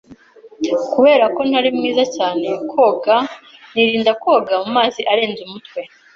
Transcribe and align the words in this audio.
Kubera 0.93 1.25
ko 1.35 1.39
ntari 1.49 1.69
mwiza 1.77 2.03
cyane 2.15 2.47
koga, 2.71 3.15
nirinda 3.73 4.11
koga 4.23 4.53
mumazi 4.63 5.01
arenze 5.11 5.41
umutwe. 5.47 5.79